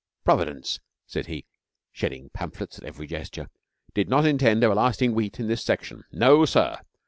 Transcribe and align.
'Providence,' 0.23 0.79
said 1.05 1.27
he, 1.27 1.45
shedding 1.91 2.31
pamphlets 2.33 2.79
at 2.79 2.83
every 2.83 3.05
gesture, 3.05 3.49
'did 3.93 4.09
not 4.09 4.25
intend 4.25 4.63
everlasting 4.63 5.13
Wheat 5.13 5.39
in 5.39 5.45
this 5.47 5.63
section. 5.63 6.05
No, 6.11 6.43
sir! 6.43 6.79